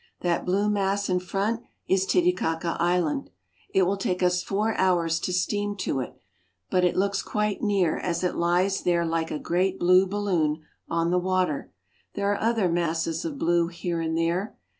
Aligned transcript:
That 0.21 0.47
blue 0.47 0.67
mass 0.67 1.09
in 1.11 1.19
front 1.19 1.61
is 1.87 2.07
Titicaca 2.07 2.75
Island. 2.79 3.29
It 3.71 3.83
will 3.83 3.97
take 3.97 4.23
us 4.23 4.41
four 4.41 4.75
hours 4.79 5.19
to 5.19 5.31
steam 5.31 5.75
to 5.81 5.99
it, 5.99 6.15
but 6.71 6.83
it 6.83 6.95
looks 6.97 7.21
quite 7.21 7.61
near 7.61 7.99
as 7.99 8.23
it 8.23 8.33
Hes 8.33 8.81
there 8.81 9.05
like 9.05 9.29
a 9.29 9.37
great 9.37 9.77
blue 9.77 10.07
balloon 10.07 10.63
on 10.89 11.11
the 11.11 11.19
water. 11.19 11.71
There 12.15 12.31
are 12.31 12.41
other 12.41 12.67
masses 12.67 13.23
of 13.25 13.37
blue 13.37 13.67
here 13.67 14.01
and 14.01 14.17
there. 14.17 14.57